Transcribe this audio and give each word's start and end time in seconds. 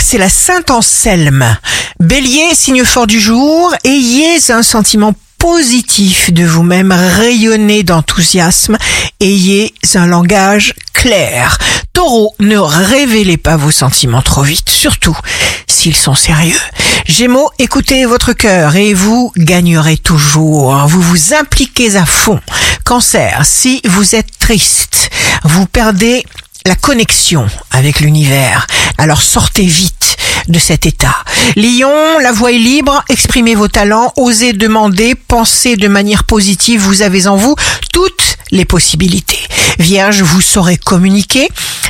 c'est 0.00 0.18
la 0.18 0.28
Sainte 0.28 0.70
Anselme. 0.70 1.56
Bélier, 2.00 2.54
signe 2.54 2.84
fort 2.84 3.06
du 3.06 3.20
jour, 3.20 3.74
ayez 3.84 4.50
un 4.50 4.62
sentiment 4.62 5.14
positif 5.38 6.32
de 6.32 6.44
vous-même, 6.44 6.92
rayonnez 6.92 7.82
d'enthousiasme, 7.82 8.78
ayez 9.20 9.74
un 9.94 10.06
langage 10.06 10.74
clair. 10.94 11.58
Taureau, 11.92 12.34
ne 12.40 12.56
révélez 12.56 13.36
pas 13.36 13.56
vos 13.56 13.70
sentiments 13.70 14.22
trop 14.22 14.42
vite, 14.42 14.70
surtout 14.70 15.16
s'ils 15.66 15.96
sont 15.96 16.14
sérieux. 16.14 16.60
Gémeaux, 17.06 17.50
écoutez 17.58 18.06
votre 18.06 18.32
cœur 18.32 18.76
et 18.76 18.94
vous 18.94 19.32
gagnerez 19.36 19.98
toujours. 19.98 20.74
Vous 20.86 21.02
vous 21.02 21.34
impliquez 21.34 21.96
à 21.96 22.06
fond. 22.06 22.40
Cancer, 22.84 23.44
si 23.44 23.82
vous 23.84 24.14
êtes 24.14 24.38
triste, 24.38 25.10
vous 25.44 25.66
perdez 25.66 26.24
la 26.64 26.76
connexion 26.76 27.46
avec 27.70 28.00
l'univers. 28.00 28.66
Alors 28.98 29.22
sortez 29.22 29.64
vite 29.64 30.16
de 30.48 30.58
cet 30.58 30.86
état. 30.86 31.16
Lion, 31.56 32.18
la 32.20 32.32
voix 32.32 32.52
est 32.52 32.58
libre, 32.58 33.04
exprimez 33.08 33.54
vos 33.54 33.68
talents, 33.68 34.12
osez 34.16 34.52
demander, 34.52 35.14
pensez 35.14 35.76
de 35.76 35.88
manière 35.88 36.24
positive, 36.24 36.80
vous 36.80 37.02
avez 37.02 37.26
en 37.26 37.36
vous 37.36 37.54
toutes 37.92 38.36
les 38.50 38.64
possibilités. 38.64 39.38
Vierge, 39.78 40.22
vous 40.22 40.40
saurez 40.40 40.76
communiquer, 40.76 41.48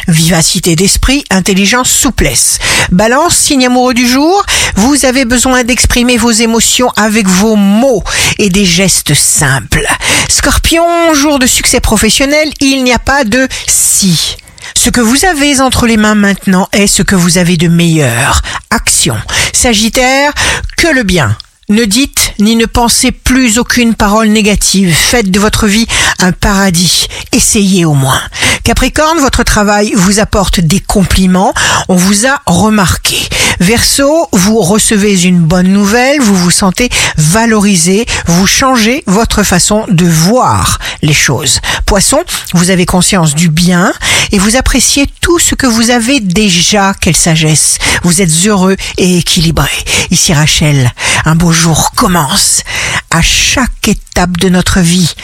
vivacité 0.08 0.76
d'esprit, 0.76 1.24
intelligence, 1.30 1.90
souplesse. 1.90 2.58
Balance, 2.90 3.36
signe 3.36 3.66
amoureux 3.66 3.94
du 3.94 4.06
jour, 4.08 4.44
vous 4.76 5.04
avez 5.04 5.24
besoin 5.24 5.64
d'exprimer 5.64 6.16
vos 6.16 6.30
émotions 6.30 6.90
avec 6.96 7.26
vos 7.26 7.56
mots 7.56 8.02
et 8.38 8.50
des 8.50 8.64
gestes 8.64 9.14
simples. 9.14 9.86
Scorpion, 10.28 11.14
jour 11.14 11.38
de 11.38 11.46
succès 11.46 11.80
professionnel, 11.80 12.50
il 12.60 12.84
n'y 12.84 12.92
a 12.92 12.98
pas 12.98 13.24
de 13.24 13.48
si. 13.66 14.36
Ce 14.74 14.90
que 14.90 15.00
vous 15.00 15.24
avez 15.24 15.60
entre 15.60 15.86
les 15.86 15.96
mains 15.96 16.14
maintenant 16.14 16.68
est 16.72 16.86
ce 16.86 17.02
que 17.02 17.14
vous 17.14 17.38
avez 17.38 17.56
de 17.56 17.68
meilleur. 17.68 18.42
Action. 18.70 19.16
Sagittaire, 19.52 20.32
que 20.76 20.88
le 20.88 21.02
bien. 21.02 21.36
Ne 21.68 21.84
dites 21.84 22.34
ni 22.38 22.56
ne 22.56 22.66
pensez 22.66 23.12
plus 23.12 23.58
aucune 23.58 23.94
parole 23.94 24.28
négative. 24.28 24.94
Faites 24.94 25.30
de 25.30 25.40
votre 25.40 25.66
vie 25.66 25.86
un 26.18 26.32
paradis. 26.32 27.06
Essayez 27.32 27.84
au 27.84 27.94
moins. 27.94 28.20
Capricorne, 28.64 29.18
votre 29.20 29.42
travail 29.42 29.92
vous 29.94 30.20
apporte 30.20 30.60
des 30.60 30.80
compliments. 30.80 31.54
On 31.88 31.96
vous 31.96 32.26
a 32.26 32.40
remarqué. 32.46 33.16
Verseau, 33.60 34.28
vous 34.32 34.60
recevez 34.60 35.22
une 35.24 35.40
bonne 35.40 35.68
nouvelle. 35.68 36.20
Vous 36.20 36.34
vous 36.34 36.50
sentez 36.50 36.88
valorisé. 37.16 38.06
Vous 38.26 38.46
changez 38.46 39.02
votre 39.06 39.42
façon 39.42 39.84
de 39.88 40.06
voir 40.06 40.78
les 41.02 41.12
choses. 41.12 41.60
Poisson, 41.86 42.22
vous 42.54 42.70
avez 42.70 42.86
conscience 42.86 43.34
du 43.34 43.48
bien 43.48 43.92
et 44.32 44.38
vous 44.38 44.56
appréciez 44.56 45.06
tout 45.20 45.38
ce 45.38 45.54
que 45.54 45.66
vous 45.66 45.90
avez 45.90 46.20
déjà. 46.20 46.94
Quelle 47.00 47.16
sagesse. 47.16 47.78
Vous 48.02 48.22
êtes 48.22 48.46
heureux 48.46 48.76
et 48.98 49.18
équilibré. 49.18 49.70
Ici 50.10 50.32
Rachel, 50.32 50.90
un 51.24 51.34
beau 51.34 51.52
jour 51.52 51.92
commence. 51.96 52.62
À 53.10 53.22
chaque 53.22 53.88
étape 53.88 54.38
de 54.38 54.48
notre 54.48 54.80
vie, 54.80 55.14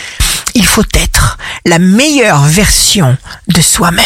il 0.54 0.66
faut 0.66 0.84
être 0.94 1.38
la 1.64 1.78
meilleure 1.78 2.44
version 2.44 3.16
de 3.48 3.60
soi-même. 3.60 4.04